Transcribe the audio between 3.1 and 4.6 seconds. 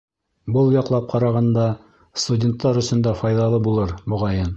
файҙалы булыр, моғайын.